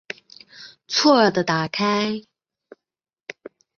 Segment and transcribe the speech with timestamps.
[0.87, 2.27] 错愕的看着打开的
[3.51, 3.57] 门